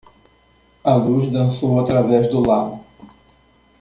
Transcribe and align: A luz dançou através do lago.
A 0.83 0.95
luz 0.95 1.29
dançou 1.29 1.79
através 1.79 2.27
do 2.31 2.39
lago. 2.41 2.83